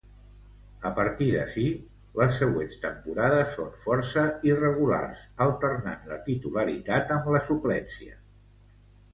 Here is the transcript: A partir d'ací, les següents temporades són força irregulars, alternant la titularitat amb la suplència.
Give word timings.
A 0.89 0.91
partir 0.99 1.25
d'ací, 1.33 1.65
les 2.21 2.39
següents 2.43 2.79
temporades 2.87 3.53
són 3.59 3.69
força 3.83 4.23
irregulars, 4.51 5.23
alternant 5.47 6.11
la 6.13 6.19
titularitat 6.31 7.15
amb 7.19 7.33
la 7.37 7.47
suplència. 7.53 8.19